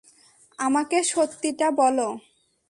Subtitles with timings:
[0.59, 2.07] আমাকে সত্যিটা বলো।